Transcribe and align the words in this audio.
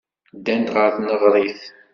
Ddant 0.37 0.71
ɣer 0.75 0.89
tneɣrit. 0.95 1.61